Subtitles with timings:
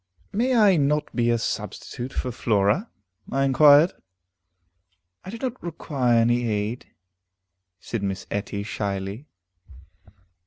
[0.33, 2.89] "May I not be a substitute for Flora?"
[3.31, 3.93] I inquired.
[5.23, 6.87] "I do not require any aid,"
[7.79, 9.27] said Miss Etty shyly.